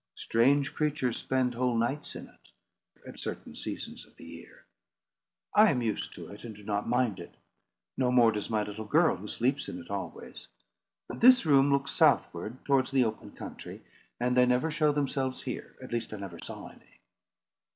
Strange 0.15 0.73
creatures 0.73 1.19
spend 1.19 1.53
whole 1.53 1.77
nights 1.77 2.15
in 2.15 2.27
it, 2.27 2.49
at 3.07 3.19
certain 3.19 3.53
seasons 3.55 4.03
of 4.03 4.15
the 4.15 4.25
year. 4.25 4.65
I 5.53 5.69
am 5.69 5.83
used 5.83 6.11
to 6.15 6.29
it, 6.29 6.43
and 6.43 6.55
do 6.55 6.63
not 6.63 6.89
mind 6.89 7.19
it. 7.19 7.35
No 7.97 8.11
more 8.11 8.31
does 8.31 8.49
my 8.49 8.63
little 8.63 8.85
girl, 8.87 9.15
who 9.15 9.27
sleeps 9.27 9.69
in 9.69 9.79
it 9.79 9.91
always. 9.91 10.47
But 11.07 11.19
this 11.21 11.45
room 11.45 11.71
looks 11.71 11.91
southward 11.91 12.65
towards 12.65 12.89
the 12.89 13.03
open 13.03 13.33
country, 13.33 13.83
and 14.19 14.35
they 14.35 14.47
never 14.47 14.71
show 14.71 14.91
themselves 14.91 15.43
here; 15.43 15.75
at 15.83 15.91
least 15.93 16.11
I 16.15 16.17
never 16.17 16.39
saw 16.39 16.69
any." 16.69 16.97